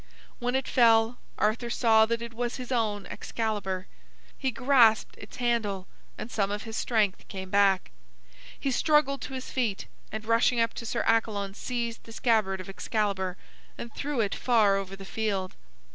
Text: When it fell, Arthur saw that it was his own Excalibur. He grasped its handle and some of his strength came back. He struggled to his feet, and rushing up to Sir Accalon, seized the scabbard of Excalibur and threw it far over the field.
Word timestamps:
When 0.39 0.55
it 0.55 0.67
fell, 0.67 1.19
Arthur 1.37 1.69
saw 1.69 2.07
that 2.07 2.23
it 2.23 2.33
was 2.33 2.55
his 2.55 2.71
own 2.71 3.05
Excalibur. 3.05 3.85
He 4.35 4.49
grasped 4.49 5.15
its 5.17 5.35
handle 5.35 5.87
and 6.17 6.31
some 6.31 6.49
of 6.49 6.63
his 6.63 6.75
strength 6.75 7.27
came 7.27 7.51
back. 7.51 7.91
He 8.59 8.71
struggled 8.71 9.21
to 9.21 9.35
his 9.35 9.51
feet, 9.51 9.85
and 10.11 10.25
rushing 10.25 10.59
up 10.59 10.73
to 10.73 10.87
Sir 10.87 11.03
Accalon, 11.05 11.53
seized 11.53 12.05
the 12.05 12.11
scabbard 12.13 12.59
of 12.59 12.67
Excalibur 12.67 13.37
and 13.77 13.93
threw 13.93 14.21
it 14.21 14.33
far 14.33 14.75
over 14.75 14.95
the 14.95 15.05
field. 15.05 15.53